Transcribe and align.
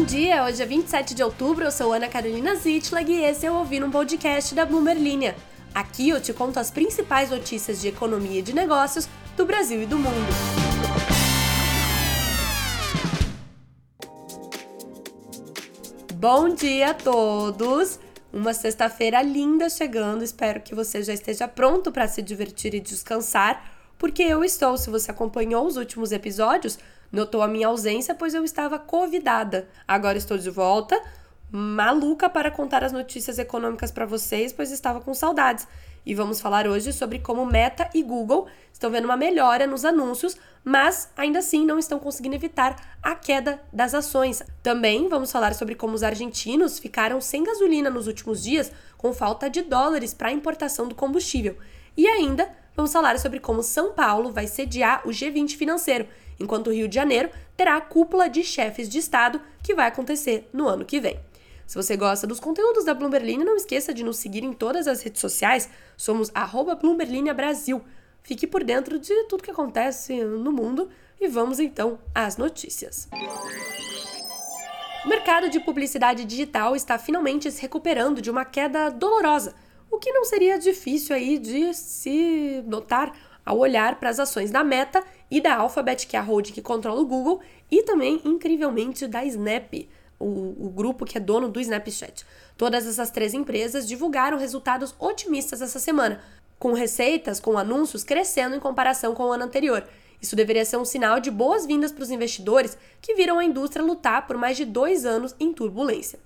Bom 0.00 0.06
dia, 0.06 0.42
hoje 0.44 0.62
é 0.62 0.64
27 0.64 1.14
de 1.14 1.22
outubro, 1.22 1.62
eu 1.62 1.70
sou 1.70 1.92
Ana 1.92 2.08
Carolina 2.08 2.54
Zitlag 2.56 3.12
e 3.12 3.22
esse 3.22 3.44
é 3.44 3.50
o 3.50 3.56
Ouvir 3.56 3.84
um 3.84 3.90
Podcast 3.90 4.54
da 4.54 4.64
Bloomberg 4.64 4.98
Linha. 4.98 5.36
Aqui 5.74 6.08
eu 6.08 6.18
te 6.18 6.32
conto 6.32 6.58
as 6.58 6.70
principais 6.70 7.28
notícias 7.28 7.82
de 7.82 7.88
economia 7.88 8.38
e 8.38 8.42
de 8.42 8.54
negócios 8.54 9.06
do 9.36 9.44
Brasil 9.44 9.82
e 9.82 9.84
do 9.84 9.98
mundo. 9.98 10.32
Bom 16.14 16.48
dia 16.54 16.92
a 16.92 16.94
todos! 16.94 18.00
Uma 18.32 18.54
sexta-feira 18.54 19.20
linda 19.20 19.68
chegando, 19.68 20.24
espero 20.24 20.62
que 20.62 20.74
você 20.74 21.02
já 21.02 21.12
esteja 21.12 21.46
pronto 21.46 21.92
para 21.92 22.08
se 22.08 22.22
divertir 22.22 22.72
e 22.74 22.80
descansar, 22.80 23.70
porque 23.98 24.22
eu 24.22 24.42
estou. 24.42 24.78
Se 24.78 24.88
você 24.88 25.10
acompanhou 25.10 25.66
os 25.66 25.76
últimos 25.76 26.10
episódios, 26.10 26.78
notou 27.10 27.42
a 27.42 27.48
minha 27.48 27.68
ausência, 27.68 28.14
pois 28.14 28.34
eu 28.34 28.44
estava 28.44 28.78
convidada. 28.78 29.68
Agora 29.86 30.18
estou 30.18 30.38
de 30.38 30.50
volta, 30.50 31.00
maluca 31.50 32.28
para 32.28 32.50
contar 32.50 32.84
as 32.84 32.92
notícias 32.92 33.38
econômicas 33.38 33.90
para 33.90 34.06
vocês, 34.06 34.52
pois 34.52 34.70
estava 34.70 35.00
com 35.00 35.12
saudades. 35.14 35.66
E 36.04 36.14
vamos 36.14 36.40
falar 36.40 36.66
hoje 36.66 36.92
sobre 36.92 37.18
como 37.18 37.44
Meta 37.44 37.90
e 37.92 38.02
Google 38.02 38.46
estão 38.72 38.90
vendo 38.90 39.04
uma 39.04 39.16
melhora 39.16 39.66
nos 39.66 39.84
anúncios, 39.84 40.36
mas 40.64 41.10
ainda 41.16 41.40
assim 41.40 41.66
não 41.66 41.78
estão 41.78 41.98
conseguindo 41.98 42.34
evitar 42.34 42.96
a 43.02 43.14
queda 43.14 43.60
das 43.72 43.94
ações. 43.94 44.42
Também 44.62 45.08
vamos 45.08 45.30
falar 45.30 45.54
sobre 45.54 45.74
como 45.74 45.94
os 45.94 46.02
argentinos 46.02 46.78
ficaram 46.78 47.20
sem 47.20 47.44
gasolina 47.44 47.90
nos 47.90 48.06
últimos 48.06 48.42
dias 48.42 48.72
com 48.96 49.12
falta 49.12 49.50
de 49.50 49.62
dólares 49.62 50.14
para 50.14 50.28
a 50.28 50.32
importação 50.32 50.88
do 50.88 50.94
combustível. 50.94 51.56
E 51.96 52.06
ainda 52.06 52.50
vamos 52.80 52.94
falar 52.94 53.18
sobre 53.18 53.38
como 53.38 53.62
São 53.62 53.92
Paulo 53.92 54.32
vai 54.32 54.46
sediar 54.46 55.06
o 55.06 55.10
G20 55.10 55.54
financeiro 55.54 56.08
enquanto 56.38 56.68
o 56.68 56.72
Rio 56.72 56.88
de 56.88 56.94
Janeiro 56.94 57.28
terá 57.54 57.76
a 57.76 57.80
cúpula 57.80 58.26
de 58.26 58.42
chefes 58.42 58.88
de 58.88 58.96
Estado 58.96 59.38
que 59.62 59.74
vai 59.74 59.86
acontecer 59.86 60.48
no 60.50 60.66
ano 60.66 60.86
que 60.86 60.98
vem. 60.98 61.20
Se 61.66 61.76
você 61.76 61.94
gosta 61.94 62.26
dos 62.26 62.40
conteúdos 62.40 62.86
da 62.86 62.94
Bloomberline, 62.94 63.44
não 63.44 63.54
esqueça 63.54 63.92
de 63.92 64.02
nos 64.02 64.16
seguir 64.16 64.42
em 64.42 64.54
todas 64.54 64.88
as 64.88 65.02
redes 65.02 65.20
sociais. 65.20 65.68
Somos 65.94 66.30
Brasil. 67.34 67.82
Fique 68.22 68.46
por 68.46 68.64
dentro 68.64 68.98
de 68.98 69.24
tudo 69.24 69.42
que 69.42 69.50
acontece 69.50 70.24
no 70.24 70.50
mundo 70.50 70.88
e 71.20 71.28
vamos 71.28 71.60
então 71.60 71.98
às 72.14 72.38
notícias. 72.38 73.10
O 75.04 75.08
mercado 75.08 75.50
de 75.50 75.60
publicidade 75.60 76.24
digital 76.24 76.74
está 76.74 76.98
finalmente 76.98 77.50
se 77.50 77.60
recuperando 77.60 78.22
de 78.22 78.30
uma 78.30 78.46
queda 78.46 78.88
dolorosa, 78.88 79.54
o 79.90 79.98
que 79.98 80.12
não 80.12 80.24
seria 80.24 80.58
difícil 80.58 81.14
aí 81.14 81.38
de 81.38 81.74
se 81.74 82.62
notar 82.66 83.12
ao 83.44 83.58
olhar 83.58 83.98
para 83.98 84.10
as 84.10 84.20
ações 84.20 84.50
da 84.50 84.62
Meta 84.62 85.02
e 85.30 85.40
da 85.40 85.56
Alphabet, 85.56 86.06
que 86.06 86.16
é 86.16 86.20
a 86.20 86.22
holding 86.22 86.52
que 86.52 86.62
controla 86.62 87.00
o 87.00 87.06
Google, 87.06 87.40
e 87.70 87.82
também, 87.82 88.20
incrivelmente, 88.24 89.06
da 89.06 89.24
Snap, 89.24 89.88
o, 90.18 90.66
o 90.66 90.70
grupo 90.70 91.04
que 91.04 91.16
é 91.16 91.20
dono 91.20 91.48
do 91.48 91.60
Snapchat. 91.60 92.24
Todas 92.56 92.86
essas 92.86 93.10
três 93.10 93.32
empresas 93.34 93.88
divulgaram 93.88 94.38
resultados 94.38 94.94
otimistas 94.98 95.62
essa 95.62 95.78
semana, 95.78 96.20
com 96.58 96.72
receitas 96.72 97.40
com 97.40 97.56
anúncios 97.56 98.04
crescendo 98.04 98.54
em 98.54 98.60
comparação 98.60 99.14
com 99.14 99.24
o 99.24 99.32
ano 99.32 99.44
anterior. 99.44 99.84
Isso 100.20 100.36
deveria 100.36 100.64
ser 100.64 100.76
um 100.76 100.84
sinal 100.84 101.18
de 101.18 101.30
boas-vindas 101.30 101.90
para 101.90 102.02
os 102.02 102.10
investidores 102.10 102.76
que 103.00 103.14
viram 103.14 103.38
a 103.38 103.44
indústria 103.44 103.84
lutar 103.84 104.26
por 104.26 104.36
mais 104.36 104.56
de 104.56 104.66
dois 104.66 105.06
anos 105.06 105.34
em 105.40 105.52
turbulência. 105.54 106.18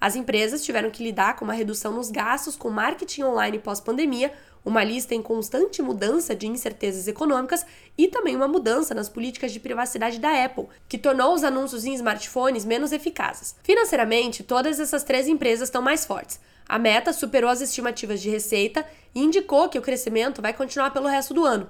As 0.00 0.14
empresas 0.14 0.64
tiveram 0.64 0.90
que 0.90 1.02
lidar 1.02 1.36
com 1.36 1.44
uma 1.44 1.54
redução 1.54 1.92
nos 1.92 2.10
gastos 2.10 2.56
com 2.56 2.70
marketing 2.70 3.24
online 3.24 3.58
pós-pandemia, 3.58 4.32
uma 4.64 4.84
lista 4.84 5.14
em 5.14 5.22
constante 5.22 5.80
mudança 5.82 6.34
de 6.34 6.46
incertezas 6.46 7.08
econômicas 7.08 7.64
e 7.96 8.06
também 8.08 8.36
uma 8.36 8.46
mudança 8.46 8.94
nas 8.94 9.08
políticas 9.08 9.52
de 9.52 9.60
privacidade 9.60 10.18
da 10.18 10.44
Apple, 10.44 10.66
que 10.88 10.98
tornou 10.98 11.34
os 11.34 11.42
anúncios 11.42 11.84
em 11.84 11.94
smartphones 11.94 12.64
menos 12.64 12.92
eficazes. 12.92 13.56
Financeiramente, 13.62 14.42
todas 14.42 14.78
essas 14.78 15.02
três 15.02 15.26
empresas 15.26 15.68
estão 15.68 15.82
mais 15.82 16.04
fortes. 16.04 16.38
A 16.68 16.78
Meta 16.78 17.12
superou 17.12 17.50
as 17.50 17.62
estimativas 17.62 18.20
de 18.20 18.28
receita 18.28 18.86
e 19.14 19.22
indicou 19.22 19.68
que 19.68 19.78
o 19.78 19.82
crescimento 19.82 20.42
vai 20.42 20.52
continuar 20.52 20.90
pelo 20.90 21.08
resto 21.08 21.32
do 21.32 21.44
ano. 21.44 21.68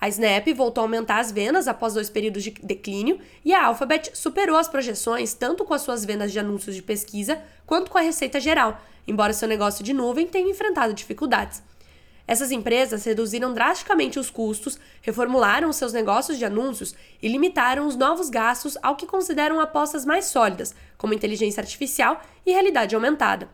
A 0.00 0.08
Snap 0.08 0.46
voltou 0.54 0.82
a 0.82 0.84
aumentar 0.84 1.18
as 1.18 1.32
vendas 1.32 1.66
após 1.66 1.94
dois 1.94 2.08
períodos 2.08 2.44
de 2.44 2.50
declínio 2.62 3.18
e 3.44 3.52
a 3.52 3.66
Alphabet 3.66 4.10
superou 4.14 4.56
as 4.56 4.68
projeções 4.68 5.34
tanto 5.34 5.64
com 5.64 5.74
as 5.74 5.82
suas 5.82 6.04
vendas 6.04 6.30
de 6.30 6.38
anúncios 6.38 6.76
de 6.76 6.82
pesquisa 6.82 7.42
quanto 7.66 7.90
com 7.90 7.98
a 7.98 8.02
receita 8.02 8.38
geral, 8.38 8.80
embora 9.08 9.32
seu 9.32 9.48
negócio 9.48 9.84
de 9.84 9.92
nuvem 9.92 10.26
tenha 10.26 10.50
enfrentado 10.50 10.94
dificuldades. 10.94 11.62
Essas 12.28 12.52
empresas 12.52 13.04
reduziram 13.04 13.54
drasticamente 13.54 14.18
os 14.18 14.28
custos, 14.30 14.78
reformularam 15.00 15.72
seus 15.72 15.94
negócios 15.94 16.38
de 16.38 16.44
anúncios 16.44 16.94
e 17.22 17.26
limitaram 17.26 17.86
os 17.86 17.96
novos 17.96 18.28
gastos 18.28 18.76
ao 18.82 18.96
que 18.96 19.06
consideram 19.06 19.58
apostas 19.60 20.04
mais 20.04 20.26
sólidas, 20.26 20.74
como 20.98 21.14
inteligência 21.14 21.60
artificial 21.60 22.20
e 22.44 22.52
realidade 22.52 22.94
aumentada. 22.94 23.48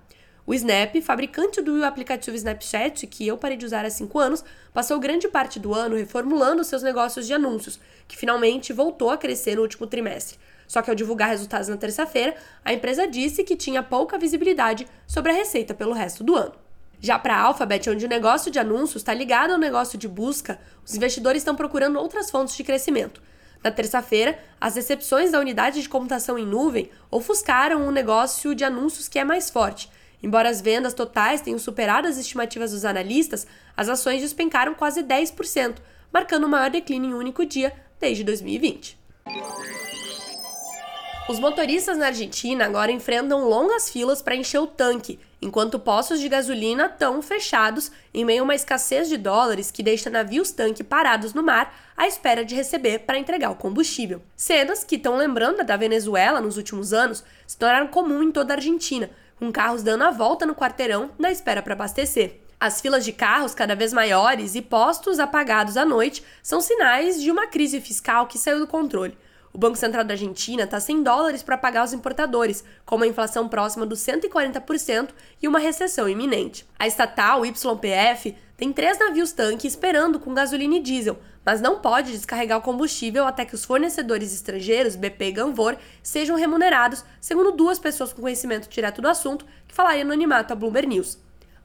O 0.47 0.53
Snap, 0.53 0.95
fabricante 1.01 1.63
do 1.63 1.83
aplicativo 1.83 2.37
Snapchat, 2.37 3.07
que 3.07 3.27
eu 3.27 3.39
parei 3.39 3.57
de 3.57 3.65
usar 3.65 3.87
há 3.87 3.89
cinco 3.89 4.19
anos, 4.19 4.45
passou 4.75 5.01
grande 5.01 5.27
parte 5.27 5.59
do 5.59 5.73
ano 5.73 5.97
reformulando 5.97 6.63
seus 6.63 6.83
negócios 6.83 7.27
de 7.27 7.33
anúncios, 7.33 7.81
que 8.07 8.15
finalmente 8.15 8.71
voltou 8.71 9.09
a 9.09 9.17
crescer 9.17 9.57
no 9.57 9.63
último 9.63 9.87
trimestre. 9.87 10.39
Só 10.69 10.83
que 10.83 10.91
ao 10.91 10.97
divulgar 10.97 11.31
resultados 11.31 11.69
na 11.69 11.79
terça-feira, 11.79 12.37
a 12.63 12.75
empresa 12.75 13.07
disse 13.07 13.43
que 13.43 13.57
tinha 13.57 13.83
pouca 13.83 14.19
visibilidade 14.19 14.87
sobre 15.07 15.33
a 15.33 15.35
receita 15.35 15.73
pelo 15.73 15.95
resto 15.95 16.23
do 16.23 16.37
ano. 16.37 16.53
Já 17.01 17.19
para 17.19 17.37
a 17.37 17.41
Alphabet, 17.41 17.89
onde 17.89 18.05
o 18.05 18.09
negócio 18.09 18.51
de 18.51 18.59
anúncios 18.59 18.97
está 18.97 19.15
ligado 19.15 19.53
ao 19.53 19.59
negócio 19.59 19.97
de 19.99 20.07
busca, 20.07 20.61
os 20.85 20.95
investidores 20.95 21.41
estão 21.41 21.57
procurando 21.57 21.99
outras 21.99 22.31
fontes 22.31 22.55
de 22.55 22.65
crescimento. 22.65 23.23
Na 23.63 23.71
terça-feira, 23.71 24.39
as 24.61 24.77
recepções 24.77 25.33
da 25.33 25.41
unidade 25.41 25.81
de 25.81 25.89
computação 25.89 26.39
em 26.39 26.45
nuvem 26.45 26.91
ofuscaram 27.11 27.87
um 27.87 27.91
negócio 27.91 28.55
de 28.55 28.63
anúncios 28.63 29.09
que 29.09 29.19
é 29.19 29.25
mais 29.25 29.49
forte, 29.49 29.91
Embora 30.23 30.49
as 30.49 30.61
vendas 30.61 30.95
totais 30.95 31.41
tenham 31.41 31.59
superado 31.59 32.09
as 32.09 32.17
estimativas 32.17 32.73
dos 32.73 32.85
analistas, 32.85 33.47
as 33.77 33.89
ações 33.89 34.23
despencaram 34.23 34.75
quase 34.75 35.03
10%, 35.03 35.77
marcando 36.13 36.45
o 36.45 36.49
maior 36.49 36.71
declínio 36.71 37.11
em 37.11 37.15
um 37.15 37.19
único 37.19 37.45
dia 37.45 37.73
desde 38.01 38.25
2020. 38.25 38.99
Os 41.27 41.41
motoristas 41.41 41.97
na 41.97 42.09
Argentina 42.09 42.67
agora 42.67 42.93
enfrentam 42.93 43.49
longas 43.49 43.89
filas 43.89 44.21
para 44.21 44.37
encher 44.37 44.59
o 44.59 44.67
tanque, 44.67 45.19
enquanto 45.41 45.79
postos 45.79 46.21
de 46.21 46.29
gasolina 46.29 46.85
estão 46.85 47.23
fechados 47.23 47.91
em 48.13 48.27
meio 48.27 48.43
a 48.43 48.45
uma 48.45 48.55
escassez 48.55 49.09
de 49.09 49.17
dólares 49.17 49.71
que 49.71 49.83
deixa 49.83 50.11
navios 50.11 50.51
tanque 50.51 50.85
parados 50.85 51.33
no 51.33 51.43
mar 51.43 51.75
à 51.97 52.07
espera 52.07 52.45
de 52.45 52.55
receber 52.55 53.01
para 53.01 53.19
entregar 53.19 53.51
o 53.51 53.57
combustível. 53.57 54.21
Cenas 54.37 54.85
que 54.85 54.97
estão 54.97 55.17
lembrando 55.17 55.65
da 55.65 55.79
Venezuela 55.79 56.43
nos 56.43 56.59
últimos 56.59 56.93
anos 56.93 57.25
se 57.47 57.57
tornaram 57.57 57.87
comum 57.87 58.23
em 58.23 58.31
toda 58.31 58.53
a 58.53 58.57
Argentina, 58.57 59.09
com 59.39 59.53
carros 59.53 59.83
dando 59.83 60.05
a 60.05 60.11
volta 60.11 60.47
no 60.47 60.55
quarteirão 60.55 61.11
na 61.19 61.31
espera 61.31 61.63
para 61.63 61.75
abastecer. 61.75 62.41
As 62.59 62.81
filas 62.81 63.05
de 63.05 63.13
carros 63.13 63.55
cada 63.55 63.75
vez 63.75 63.93
maiores 63.93 64.55
e 64.55 64.63
postos 64.63 65.19
apagados 65.19 65.77
à 65.77 65.85
noite 65.85 66.25
são 66.43 66.61
sinais 66.61 67.21
de 67.21 67.31
uma 67.31 67.47
crise 67.47 67.81
fiscal 67.81 68.27
que 68.27 68.39
saiu 68.39 68.59
do 68.59 68.67
controle. 68.67 69.17
O 69.55 69.59
Banco 69.59 69.79
Central 69.79 70.03
da 70.03 70.15
Argentina 70.15 70.65
está 70.65 70.81
sem 70.81 71.01
dólares 71.01 71.41
para 71.41 71.57
pagar 71.57 71.85
os 71.85 71.93
importadores, 71.93 72.65
com 72.85 72.97
uma 72.97 73.07
inflação 73.07 73.49
próxima 73.49 73.87
dos 73.87 74.01
140% 74.01 75.11
e 75.41 75.47
uma 75.47 75.61
recessão 75.61 76.09
iminente. 76.09 76.67
A 76.77 76.89
estatal 76.89 77.47
YPF 77.47 78.35
tem 78.57 78.73
três 78.73 78.99
navios 78.99 79.31
tanque 79.31 79.69
esperando 79.69 80.19
com 80.19 80.35
gasolina 80.35 80.75
e 80.75 80.81
diesel, 80.81 81.21
mas 81.45 81.61
não 81.61 81.79
pode 81.79 82.11
descarregar 82.11 82.59
o 82.59 82.63
combustível 82.63 83.29
até 83.29 83.45
que 83.45 83.55
os 83.55 83.65
fornecedores 83.65 84.35
estrangeiros, 84.35 84.97
BP 84.97 85.27
e 85.27 85.33
Ganvor, 85.33 85.77
sejam 86.03 86.37
remunerados, 86.37 87.05
segundo 87.21 87.53
duas 87.53 87.79
pessoas 87.79 88.13
com 88.13 88.23
conhecimento 88.23 88.69
direto 88.69 89.01
do 89.01 89.07
assunto 89.07 89.47
que 89.69 89.75
falaram 89.75 90.01
anonimato 90.01 90.53
à 90.53 90.57
Bloomberg 90.57 90.89
News. 90.89 91.24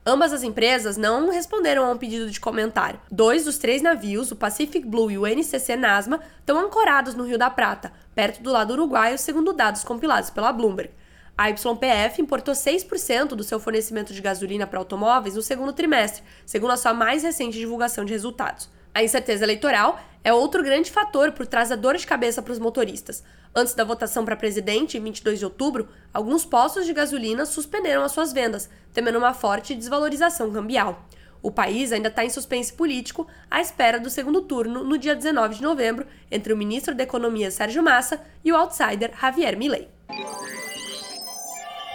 Ambas 0.10 0.34
as 0.34 0.42
empresas 0.42 0.98
não 0.98 1.30
responderam 1.30 1.86
a 1.86 1.92
um 1.92 1.98
pedido 1.98 2.32
de 2.32 2.40
comentário. 2.40 3.00
Dois 3.12 3.46
dos 3.46 3.60
três 3.60 3.80
navios, 3.80 4.32
o 4.32 4.36
Pacific 4.36 4.84
Blue 4.84 5.12
e 5.12 5.20
o 5.20 5.28
NCC 5.28 5.76
Nasma, 5.76 6.20
estão 6.40 6.58
ancorados 6.58 7.14
no 7.14 7.24
Rio 7.24 7.38
da 7.38 7.48
Prata, 7.48 7.94
perto 8.16 8.42
do 8.42 8.52
lado 8.52 8.74
uruguaio, 8.74 9.20
segundo 9.20 9.54
dados 9.54 9.84
compilados 9.84 10.32
pela 10.32 10.52
Bloomberg. 10.52 10.90
A 11.38 11.50
YPF 11.50 12.24
importou 12.24 12.56
6% 12.56 13.36
do 13.36 13.44
seu 13.44 13.60
fornecimento 13.60 14.12
de 14.12 14.20
gasolina 14.20 14.66
para 14.66 14.80
automóveis 14.80 15.36
no 15.36 15.44
segundo 15.44 15.74
trimestre, 15.74 16.24
segundo 16.44 16.72
a 16.72 16.78
sua 16.78 16.92
mais 16.92 17.22
recente 17.22 17.60
divulgação 17.60 18.04
de 18.04 18.12
resultados. 18.12 18.68
A 18.94 19.04
incerteza 19.04 19.44
eleitoral 19.44 20.00
é 20.24 20.34
outro 20.34 20.64
grande 20.64 20.92
fator 20.92 21.32
por 21.32 21.46
trás 21.46 21.70
da 21.70 21.76
dor 21.76 21.96
de 21.96 22.06
cabeça 22.06 22.42
para 22.42 22.52
os 22.52 22.60
motoristas. 22.60 23.24
Antes 23.56 23.74
da 23.74 23.84
votação 23.84 24.26
para 24.26 24.36
presidente, 24.36 24.98
em 24.98 25.04
22 25.04 25.40
de 25.40 25.46
outubro, 25.46 25.88
alguns 26.14 26.46
postos 26.46 26.86
de 26.86 26.94
gasolina 26.94 27.46
suspenderam 27.46 28.04
as 28.04 28.12
suas 28.12 28.34
vendas, 28.34 28.70
temendo 28.94 29.18
uma 29.18 29.34
forte 29.34 29.76
desvalorização 29.76 30.52
cambial. 30.52 31.06
O 31.42 31.50
país 31.50 31.92
ainda 31.92 32.10
está 32.10 32.26
em 32.26 32.30
suspense 32.30 32.74
político 32.74 33.26
à 33.50 33.62
espera 33.62 34.00
do 34.00 34.10
segundo 34.10 34.42
turno 34.42 34.84
no 34.84 34.98
dia 34.98 35.16
19 35.16 35.56
de 35.56 35.64
novembro 35.64 36.06
entre 36.30 36.52
o 36.52 36.58
ministro 36.58 36.94
da 36.94 37.04
Economia 37.04 37.50
Sérgio 37.50 37.82
Massa 37.82 38.22
e 38.44 38.52
o 38.52 38.58
outsider 38.58 39.14
Javier 39.20 39.58
Milei. 39.58 39.88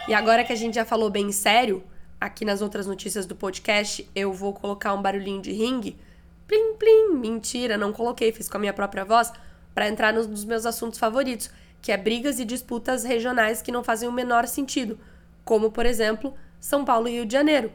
E 0.08 0.14
agora 0.14 0.44
que 0.44 0.52
a 0.52 0.56
gente 0.56 0.74
já 0.74 0.84
falou 0.84 1.10
bem 1.10 1.30
sério, 1.30 1.84
aqui 2.18 2.44
nas 2.44 2.62
outras 2.62 2.86
notícias 2.86 3.26
do 3.26 3.34
podcast, 3.34 4.08
eu 4.14 4.32
vou 4.32 4.54
colocar 4.54 4.94
um 4.94 5.02
barulhinho 5.02 5.42
de 5.42 5.52
ringue. 5.52 5.98
Plim, 6.46 6.74
plim. 6.74 7.14
Mentira, 7.14 7.76
não 7.76 7.92
coloquei, 7.92 8.32
fiz 8.32 8.48
com 8.48 8.56
a 8.56 8.60
minha 8.60 8.72
própria 8.72 9.04
voz 9.04 9.32
para 9.74 9.88
entrar 9.88 10.12
nos, 10.12 10.26
nos 10.26 10.44
meus 10.44 10.66
assuntos 10.66 10.98
favoritos, 10.98 11.50
que 11.82 11.90
é 11.90 11.96
brigas 11.96 12.38
e 12.38 12.44
disputas 12.44 13.04
regionais 13.04 13.60
que 13.60 13.72
não 13.72 13.82
fazem 13.82 14.08
o 14.08 14.12
menor 14.12 14.46
sentido, 14.46 14.98
como, 15.44 15.70
por 15.70 15.84
exemplo, 15.84 16.34
São 16.60 16.84
Paulo 16.84 17.08
e 17.08 17.12
Rio 17.12 17.26
de 17.26 17.32
Janeiro. 17.32 17.72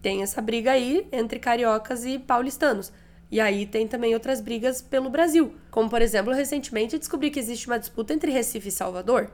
Tem 0.00 0.22
essa 0.22 0.40
briga 0.40 0.72
aí 0.72 1.06
entre 1.10 1.38
cariocas 1.38 2.04
e 2.04 2.18
paulistanos. 2.18 2.92
E 3.30 3.40
aí 3.40 3.66
tem 3.66 3.88
também 3.88 4.14
outras 4.14 4.40
brigas 4.40 4.80
pelo 4.80 5.10
Brasil, 5.10 5.54
como 5.70 5.90
por 5.90 6.00
exemplo, 6.00 6.32
recentemente 6.32 6.96
descobri 6.96 7.30
que 7.30 7.40
existe 7.40 7.66
uma 7.66 7.78
disputa 7.78 8.14
entre 8.14 8.30
Recife 8.30 8.68
e 8.68 8.72
Salvador. 8.72 9.32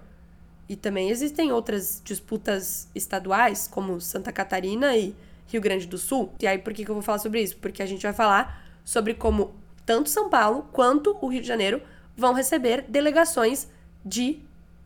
E 0.68 0.76
também 0.76 1.10
existem 1.10 1.52
outras 1.52 2.00
disputas 2.02 2.88
estaduais, 2.94 3.68
como 3.68 4.00
Santa 4.00 4.32
Catarina 4.32 4.96
e 4.96 5.14
Rio 5.52 5.60
Grande 5.60 5.86
do 5.86 5.98
Sul. 5.98 6.32
E 6.40 6.46
aí 6.46 6.58
por 6.58 6.72
que, 6.72 6.84
que 6.84 6.90
eu 6.90 6.94
vou 6.94 7.02
falar 7.02 7.18
sobre 7.18 7.42
isso? 7.42 7.56
Porque 7.58 7.82
a 7.82 7.86
gente 7.86 8.02
vai 8.02 8.12
falar 8.12 8.64
sobre 8.84 9.14
como 9.14 9.54
tanto 9.84 10.08
São 10.08 10.28
Paulo 10.28 10.68
quanto 10.72 11.16
o 11.20 11.28
Rio 11.28 11.40
de 11.40 11.48
Janeiro 11.48 11.82
vão 12.16 12.32
receber 12.32 12.84
delegações 12.88 13.68
de 14.04 14.40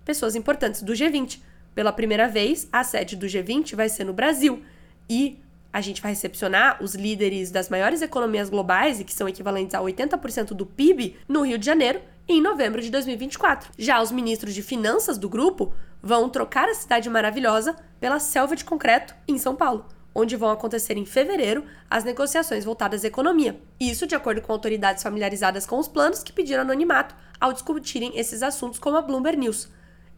pessoas 0.04 0.34
importantes 0.34 0.82
do 0.82 0.92
G20. 0.92 1.40
Pela 1.74 1.92
primeira 1.92 2.28
vez, 2.28 2.68
a 2.72 2.82
sede 2.82 3.16
do 3.16 3.26
G20 3.26 3.74
vai 3.74 3.88
ser 3.88 4.04
no 4.04 4.12
Brasil. 4.12 4.62
E 5.08 5.38
a 5.72 5.80
gente 5.80 6.00
vai 6.00 6.12
recepcionar 6.12 6.82
os 6.82 6.94
líderes 6.94 7.50
das 7.50 7.68
maiores 7.68 8.00
economias 8.00 8.48
globais 8.48 8.98
e 8.98 9.04
que 9.04 9.12
são 9.12 9.28
equivalentes 9.28 9.74
a 9.74 9.80
80% 9.80 10.54
do 10.54 10.64
PIB 10.64 11.16
no 11.28 11.42
Rio 11.42 11.58
de 11.58 11.66
Janeiro 11.66 12.00
em 12.26 12.40
novembro 12.40 12.80
de 12.80 12.90
2024. 12.90 13.72
Já 13.76 14.00
os 14.00 14.10
ministros 14.10 14.54
de 14.54 14.62
finanças 14.62 15.18
do 15.18 15.28
grupo 15.28 15.74
vão 16.02 16.28
trocar 16.28 16.68
a 16.68 16.74
cidade 16.74 17.10
maravilhosa 17.10 17.76
pela 18.00 18.18
selva 18.18 18.56
de 18.56 18.64
concreto 18.64 19.14
em 19.28 19.36
São 19.36 19.54
Paulo, 19.54 19.86
onde 20.16 20.34
vão 20.34 20.48
acontecer 20.48 20.96
em 20.96 21.04
fevereiro 21.04 21.66
as 21.90 22.02
negociações 22.02 22.64
voltadas 22.64 23.04
à 23.04 23.06
economia. 23.06 23.60
Isso 23.78 24.06
de 24.06 24.14
acordo 24.14 24.40
com 24.40 24.50
autoridades 24.50 25.02
familiarizadas 25.02 25.66
com 25.66 25.78
os 25.78 25.86
planos 25.86 26.22
que 26.22 26.32
pediram 26.32 26.62
anonimato 26.62 27.14
ao 27.38 27.52
discutirem 27.52 28.18
esses 28.18 28.42
assuntos 28.42 28.78
como 28.78 28.96
a 28.96 29.02
Bloomberg 29.02 29.38
News. 29.38 29.68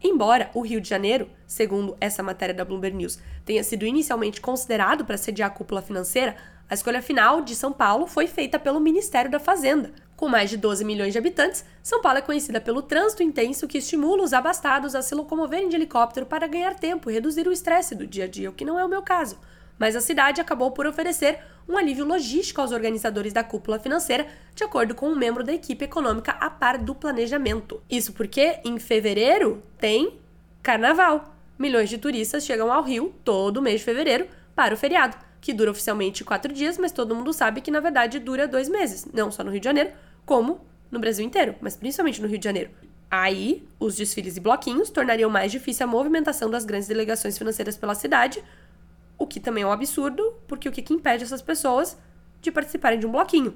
Embora 0.01 0.49
o 0.53 0.61
Rio 0.61 0.79
de 0.79 0.87
Janeiro, 0.87 1.29
segundo 1.45 1.97
essa 1.99 2.23
matéria 2.23 2.55
da 2.55 2.63
Bloomberg 2.63 2.95
News, 2.95 3.19
tenha 3.43 3.61
sido 3.61 3.85
inicialmente 3.85 4.39
considerado 4.39 5.03
para 5.03 5.17
sediar 5.17 5.49
a 5.49 5.53
cúpula 5.53 5.81
financeira, 5.81 6.37
a 6.69 6.73
escolha 6.73 7.01
final 7.01 7.41
de 7.41 7.53
São 7.53 7.73
Paulo 7.73 8.07
foi 8.07 8.25
feita 8.25 8.57
pelo 8.57 8.79
Ministério 8.79 9.29
da 9.29 9.39
Fazenda. 9.39 9.91
Com 10.15 10.29
mais 10.29 10.49
de 10.49 10.55
12 10.55 10.85
milhões 10.85 11.11
de 11.11 11.19
habitantes, 11.19 11.65
São 11.83 12.01
Paulo 12.01 12.19
é 12.19 12.21
conhecida 12.21 12.61
pelo 12.61 12.81
trânsito 12.81 13.21
intenso 13.21 13.67
que 13.67 13.79
estimula 13.79 14.23
os 14.23 14.31
abastados 14.31 14.95
a 14.95 15.01
se 15.01 15.13
locomoverem 15.13 15.67
de 15.67 15.75
helicóptero 15.75 16.25
para 16.25 16.47
ganhar 16.47 16.75
tempo 16.75 17.09
e 17.09 17.13
reduzir 17.13 17.47
o 17.47 17.51
estresse 17.51 17.95
do 17.95 18.07
dia 18.07 18.23
a 18.23 18.27
dia, 18.27 18.49
o 18.49 18.53
que 18.53 18.63
não 18.63 18.79
é 18.79 18.85
o 18.85 18.89
meu 18.89 19.01
caso 19.01 19.37
mas 19.79 19.95
a 19.95 20.01
cidade 20.01 20.41
acabou 20.41 20.71
por 20.71 20.85
oferecer 20.85 21.39
um 21.67 21.77
alívio 21.77 22.05
logístico 22.05 22.59
aos 22.59 22.71
organizadores 22.71 23.31
da 23.31 23.43
cúpula 23.43 23.79
financeira, 23.79 24.27
de 24.53 24.63
acordo 24.63 24.93
com 24.93 25.07
um 25.07 25.15
membro 25.15 25.43
da 25.43 25.53
equipe 25.53 25.85
econômica 25.85 26.33
a 26.33 26.49
par 26.49 26.77
do 26.77 26.93
planejamento. 26.93 27.81
Isso 27.89 28.11
porque 28.11 28.59
em 28.65 28.77
fevereiro 28.77 29.63
tem 29.77 30.19
carnaval. 30.61 31.33
Milhões 31.57 31.89
de 31.89 31.97
turistas 31.97 32.43
chegam 32.43 32.71
ao 32.71 32.83
Rio 32.83 33.13
todo 33.23 33.61
mês 33.61 33.79
de 33.79 33.85
fevereiro 33.85 34.27
para 34.55 34.73
o 34.73 34.77
feriado, 34.77 35.15
que 35.39 35.53
dura 35.53 35.71
oficialmente 35.71 36.23
quatro 36.23 36.51
dias, 36.51 36.77
mas 36.77 36.91
todo 36.91 37.15
mundo 37.15 37.31
sabe 37.31 37.61
que 37.61 37.71
na 37.71 37.79
verdade 37.79 38.19
dura 38.19 38.47
dois 38.47 38.67
meses, 38.67 39.07
não 39.13 39.31
só 39.31 39.43
no 39.43 39.51
Rio 39.51 39.59
de 39.59 39.65
Janeiro, 39.65 39.91
como 40.25 40.61
no 40.91 40.99
Brasil 40.99 41.25
inteiro, 41.25 41.55
mas 41.61 41.77
principalmente 41.77 42.21
no 42.21 42.27
Rio 42.27 42.39
de 42.39 42.45
Janeiro. 42.45 42.71
Aí, 43.11 43.67
os 43.79 43.95
desfiles 43.95 44.37
e 44.37 44.39
bloquinhos 44.39 44.89
tornariam 44.89 45.29
mais 45.29 45.51
difícil 45.51 45.85
a 45.85 45.87
movimentação 45.87 46.49
das 46.49 46.63
grandes 46.63 46.87
delegações 46.87 47.37
financeiras 47.37 47.75
pela 47.75 47.95
cidade, 47.95 48.43
o 49.19 49.27
que 49.27 49.39
também 49.39 49.63
é 49.63 49.67
um 49.67 49.71
absurdo, 49.71 50.33
porque 50.47 50.67
o 50.67 50.71
que, 50.71 50.81
que 50.81 50.93
impede 50.93 51.25
essas 51.25 51.41
pessoas 51.41 51.97
de 52.41 52.51
participarem 52.51 52.97
de 52.97 53.05
um 53.05 53.11
bloquinho? 53.11 53.55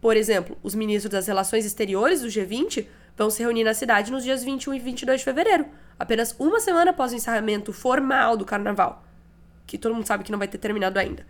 Por 0.00 0.16
exemplo, 0.16 0.56
os 0.62 0.74
ministros 0.74 1.10
das 1.10 1.26
Relações 1.26 1.66
Exteriores 1.66 2.22
do 2.22 2.28
G20 2.28 2.86
vão 3.16 3.28
se 3.28 3.42
reunir 3.42 3.64
na 3.64 3.74
cidade 3.74 4.10
nos 4.10 4.22
dias 4.22 4.42
21 4.42 4.74
e 4.74 4.78
22 4.78 5.20
de 5.20 5.24
fevereiro, 5.24 5.66
apenas 5.98 6.34
uma 6.38 6.60
semana 6.60 6.92
após 6.92 7.12
o 7.12 7.16
encerramento 7.16 7.72
formal 7.72 8.36
do 8.36 8.44
carnaval, 8.44 9.04
que 9.66 9.76
todo 9.76 9.94
mundo 9.94 10.06
sabe 10.06 10.24
que 10.24 10.32
não 10.32 10.38
vai 10.38 10.48
ter 10.48 10.58
terminado 10.58 10.98
ainda. 10.98 11.26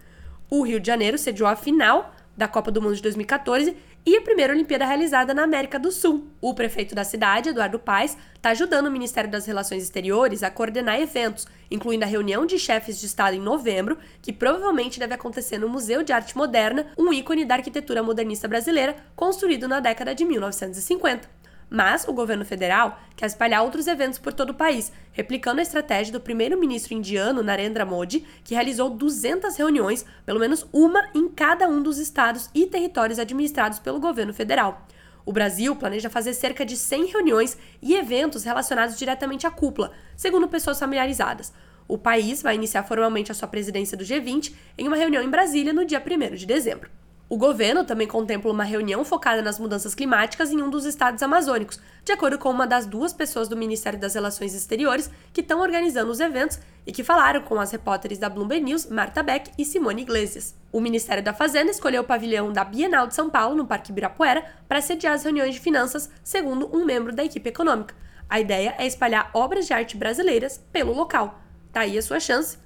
O 0.49 0.63
Rio 0.63 0.79
de 0.79 0.87
Janeiro 0.87 1.17
sediou 1.17 1.49
a 1.49 1.57
final 1.57 2.15
da 2.37 2.47
Copa 2.47 2.71
do 2.71 2.81
Mundo 2.81 2.95
de 2.95 3.03
2014 3.03 3.77
e 4.05 4.17
a 4.17 4.23
primeira 4.23 4.53
Olimpíada 4.53 4.85
realizada 4.85 5.33
na 5.33 5.45
América 5.45 5.79
do 5.79 5.93
Sul. 5.93 6.27
O 6.41 6.55
prefeito 6.55 6.95
da 6.95 7.05
cidade, 7.05 7.51
Eduardo 7.51 7.79
Paes, 7.79 8.17
está 8.35 8.51
ajudando 8.51 8.87
o 8.87 8.91
Ministério 8.91 9.31
das 9.31 9.47
Relações 9.47 9.83
Exteriores 9.83 10.43
a 10.43 10.51
coordenar 10.51 11.01
eventos, 11.01 11.47
incluindo 11.71 12.05
a 12.05 12.09
reunião 12.09 12.45
de 12.45 12.59
chefes 12.59 12.99
de 12.99 13.07
Estado 13.07 13.37
em 13.37 13.41
novembro, 13.41 13.97
que 14.21 14.33
provavelmente 14.33 14.99
deve 14.99 15.15
acontecer 15.15 15.59
no 15.59 15.69
Museu 15.69 16.03
de 16.03 16.13
Arte 16.13 16.37
Moderna, 16.37 16.87
um 16.99 17.13
ícone 17.13 17.45
da 17.45 17.55
arquitetura 17.55 18.03
modernista 18.03 18.49
brasileira, 18.49 18.97
construído 19.15 19.69
na 19.69 19.79
década 19.79 20.15
de 20.15 20.25
1950. 20.25 21.42
Mas 21.75 22.07
o 22.07 22.13
governo 22.13 22.45
federal 22.45 23.01
quer 23.17 23.25
espalhar 23.25 23.63
outros 23.63 23.87
eventos 23.87 24.19
por 24.19 24.35
todo 24.35 24.51
o 24.51 24.55
país, 24.55 24.93
replicando 25.11 25.59
a 25.59 25.63
estratégia 25.63 26.13
do 26.13 26.21
primeiro-ministro 26.21 26.93
indiano 26.93 27.43
Narendra 27.43 27.87
Modi, 27.87 28.27
que 28.45 28.53
realizou 28.53 28.91
200 28.91 29.57
reuniões, 29.57 30.05
pelo 30.27 30.39
menos 30.39 30.67
uma 30.71 31.09
em 31.15 31.31
cada 31.31 31.67
um 31.67 31.83
dos 31.83 31.97
estados 31.97 32.51
e 32.55 32.67
territórios 32.67 33.19
administrados 33.19 33.79
pelo 33.79 33.99
governo 33.99 34.35
federal. 34.35 34.87
O 35.25 35.33
Brasil 35.33 35.75
planeja 35.75 36.11
fazer 36.11 36.35
cerca 36.35 36.63
de 36.63 36.77
100 36.77 37.07
reuniões 37.07 37.57
e 37.81 37.95
eventos 37.95 38.45
relacionados 38.45 38.99
diretamente 38.99 39.47
à 39.47 39.51
cúpula, 39.51 39.93
segundo 40.15 40.49
pessoas 40.49 40.79
familiarizadas. 40.79 41.55
O 41.89 41.97
país 41.97 42.43
vai 42.43 42.55
iniciar 42.55 42.83
formalmente 42.83 43.33
a 43.33 43.35
sua 43.35 43.49
presidência 43.49 43.97
do 43.97 44.05
G20 44.05 44.53
em 44.77 44.87
uma 44.87 44.97
reunião 44.97 45.23
em 45.23 45.31
Brasília 45.31 45.73
no 45.73 45.87
dia 45.87 46.05
1 46.05 46.35
de 46.35 46.45
dezembro. 46.45 46.91
O 47.33 47.39
governo 47.39 47.83
também 47.83 48.07
contempla 48.07 48.53
uma 48.53 48.63
reunião 48.63 49.03
focada 49.07 49.41
nas 49.41 49.59
mudanças 49.59 49.95
climáticas 49.95 50.51
em 50.51 50.61
um 50.61 50.69
dos 50.69 50.85
estados 50.85 51.23
amazônicos, 51.23 51.81
de 52.05 52.13
acordo 52.13 52.39
com 52.39 52.51
uma 52.51 52.67
das 52.67 52.85
duas 52.85 53.15
pessoas 53.15 53.49
do 53.49 53.57
Ministério 53.57 53.99
das 53.99 54.13
Relações 54.13 54.55
Exteriores 54.55 55.11
que 55.33 55.41
estão 55.41 55.63
organizando 55.63 56.13
os 56.13 56.21
eventos 56.21 56.59
e 56.87 56.93
que 56.93 57.03
falaram 57.03 57.41
com 57.41 57.59
as 57.59 57.73
repórteres 57.73 58.19
da 58.19 58.29
Bloomberg 58.29 58.63
News, 58.63 58.85
Marta 58.85 59.23
Beck 59.23 59.51
e 59.57 59.65
Simone 59.65 60.03
Iglesias. 60.03 60.55
O 60.71 60.79
Ministério 60.79 61.25
da 61.25 61.33
Fazenda 61.33 61.71
escolheu 61.71 62.03
o 62.03 62.05
pavilhão 62.05 62.53
da 62.53 62.65
Bienal 62.65 63.07
de 63.07 63.15
São 63.15 63.31
Paulo, 63.31 63.57
no 63.57 63.67
Parque 63.67 63.93
Ibirapuera, 63.93 64.45
para 64.69 64.83
sediar 64.83 65.15
as 65.15 65.25
reuniões 65.25 65.55
de 65.55 65.61
finanças, 65.61 66.11
segundo 66.23 66.69
um 66.71 66.85
membro 66.85 67.15
da 67.15 67.25
equipe 67.25 67.49
econômica. 67.49 67.95
A 68.29 68.41
ideia 68.41 68.75
é 68.77 68.87
espalhar 68.87 69.31
obras 69.33 69.67
de 69.67 69.73
arte 69.73 69.97
brasileiras 69.97 70.63
pelo 70.71 70.93
local. 70.93 71.41
Tá 71.73 71.81
aí 71.81 71.97
a 71.97 72.03
sua 72.03 72.21
chance. 72.21 72.59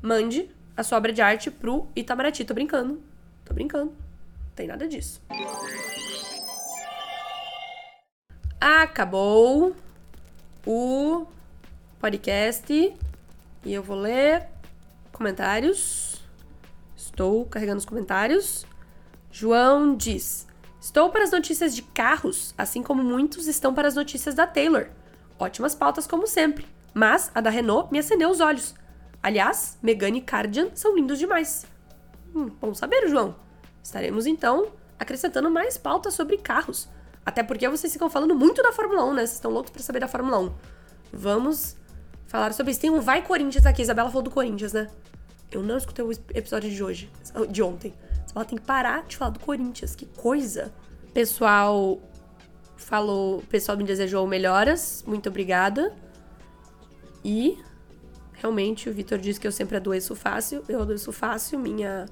Mande 0.00 0.48
a 0.74 0.82
sua 0.82 0.96
obra 0.96 1.12
de 1.12 1.20
arte 1.20 1.50
pro 1.50 1.88
Itamaraty. 1.94 2.42
Tô 2.42 2.54
brincando. 2.54 3.02
Tô 3.44 3.52
brincando 3.52 4.03
tem 4.54 4.66
nada 4.66 4.86
disso. 4.86 5.20
Acabou 8.60 9.74
o 10.66 11.26
podcast 11.98 12.72
e 13.64 13.72
eu 13.72 13.82
vou 13.82 13.96
ler 13.96 14.46
comentários. 15.12 16.22
Estou 16.96 17.44
carregando 17.46 17.78
os 17.78 17.84
comentários. 17.84 18.64
João 19.30 19.96
diz: 19.96 20.46
Estou 20.80 21.10
para 21.10 21.24
as 21.24 21.30
notícias 21.30 21.74
de 21.74 21.82
carros, 21.82 22.54
assim 22.56 22.82
como 22.82 23.02
muitos 23.02 23.46
estão 23.46 23.74
para 23.74 23.88
as 23.88 23.94
notícias 23.94 24.34
da 24.34 24.46
Taylor. 24.46 24.88
Ótimas 25.38 25.74
pautas, 25.74 26.06
como 26.06 26.26
sempre. 26.26 26.66
Mas 26.92 27.30
a 27.34 27.40
da 27.40 27.50
Renault 27.50 27.90
me 27.90 27.98
acendeu 27.98 28.30
os 28.30 28.40
olhos. 28.40 28.74
Aliás, 29.22 29.78
Megane 29.82 30.18
e 30.18 30.22
Cardian 30.22 30.68
são 30.74 30.94
lindos 30.94 31.18
demais. 31.18 31.66
Hum, 32.34 32.50
bom 32.60 32.74
saber, 32.74 33.08
João. 33.08 33.43
Estaremos 33.84 34.24
então 34.24 34.72
acrescentando 34.98 35.50
mais 35.50 35.76
pautas 35.76 36.14
sobre 36.14 36.38
carros. 36.38 36.88
Até 37.24 37.42
porque 37.42 37.68
vocês 37.68 37.92
ficam 37.92 38.08
falando 38.08 38.34
muito 38.34 38.62
da 38.62 38.72
Fórmula 38.72 39.04
1, 39.04 39.14
né? 39.14 39.20
Vocês 39.20 39.34
estão 39.34 39.50
loucos 39.50 39.70
para 39.70 39.82
saber 39.82 40.00
da 40.00 40.08
Fórmula 40.08 40.38
1. 40.40 40.52
Vamos 41.12 41.76
falar 42.26 42.54
sobre 42.54 42.72
isso. 42.72 42.80
Tem 42.80 42.90
um 42.90 43.00
Vai 43.00 43.22
Corinthians 43.22 43.66
aqui. 43.66 43.82
Isabela 43.82 44.08
falou 44.08 44.22
do 44.22 44.30
Corinthians, 44.30 44.72
né? 44.72 44.88
Eu 45.52 45.62
não 45.62 45.76
escutei 45.76 46.02
o 46.02 46.10
episódio 46.34 46.70
de 46.70 46.82
hoje, 46.82 47.10
de 47.50 47.62
ontem. 47.62 47.94
Ela 48.34 48.44
tem 48.44 48.58
que 48.58 48.64
parar 48.64 49.04
de 49.04 49.16
falar 49.18 49.30
do 49.30 49.40
Corinthians. 49.40 49.94
Que 49.94 50.06
coisa. 50.06 50.72
Pessoal 51.12 52.00
falou, 52.76 53.42
pessoal 53.42 53.76
me 53.76 53.84
desejou 53.84 54.26
melhoras. 54.26 55.04
Muito 55.06 55.28
obrigada. 55.28 55.94
E 57.22 57.58
realmente 58.32 58.88
o 58.88 58.94
Vitor 58.94 59.18
disse 59.18 59.38
que 59.38 59.46
eu 59.46 59.52
sempre 59.52 59.76
adoeço 59.76 60.16
fácil. 60.16 60.64
Eu 60.68 60.80
adoeço 60.80 61.12
fácil. 61.12 61.58
Minha 61.58 62.06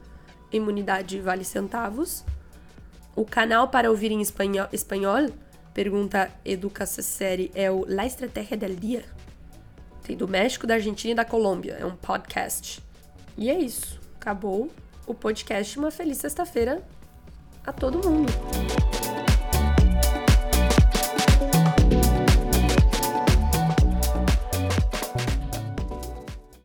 imunidade 0.57 1.21
vale 1.21 1.45
centavos. 1.45 2.25
O 3.15 3.25
canal 3.25 3.69
para 3.69 3.91
ouvir 3.91 4.11
em 4.11 4.21
espanhol, 4.21 4.69
espanhol 4.73 5.29
pergunta 5.73 6.31
Educação 6.45 7.03
Série, 7.03 7.51
é 7.55 7.71
o 7.71 7.85
La 7.89 8.07
Estratégia 8.07 8.57
del 8.57 8.75
Dia. 8.75 9.05
Tem 10.03 10.17
do 10.17 10.29
México, 10.29 10.67
da 10.67 10.75
Argentina 10.75 11.13
e 11.13 11.15
da 11.15 11.25
Colômbia. 11.25 11.77
É 11.81 11.87
um 11.87 11.97
podcast. 11.97 12.83
E 13.37 13.51
é 13.51 13.59
isso. 13.59 14.01
Acabou 14.17 14.71
o 15.07 15.15
podcast. 15.15 15.79
Uma 15.79 15.91
feliz 15.91 16.19
sexta-feira 16.19 16.83
a 17.65 17.73
todo 17.73 18.07
mundo. 18.07 18.33